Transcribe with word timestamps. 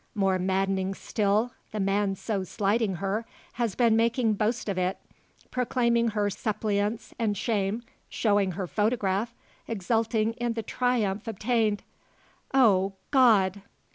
More 0.15 0.39
maddening 0.39 0.95
still, 0.95 1.51
the 1.71 1.79
man 1.79 2.15
so 2.15 2.43
slighting 2.43 2.95
her, 2.95 3.23
has 3.61 3.75
been 3.75 3.95
making 3.95 4.33
boast 4.33 4.67
of 4.67 4.79
it, 4.79 4.97
proclaiming 5.51 6.07
her 6.17 6.27
suppliance 6.31 7.13
and 7.19 7.37
shame, 7.37 7.83
showing 8.09 8.53
her 8.53 8.65
photograph, 8.65 9.35
exulting 9.67 10.33
in 10.39 10.53
the 10.53 10.63
triumph 10.63 11.27
obtained! 11.27 11.83
"O 12.51 12.93
God!" 13.11 13.61